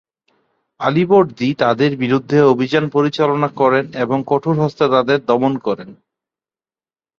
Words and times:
আলীবর্দী 0.79 1.49
তাদের 1.53 1.91
বিরুদ্ধে 1.97 2.37
অভিযান 2.43 2.85
পরিচালনা 2.89 3.49
করেন 3.55 3.85
এবং 3.95 4.17
কঠোর 4.27 4.55
হস্তে 4.59 4.85
তাদের 4.89 5.19
দমন 5.25 5.53
করেন। 5.57 5.89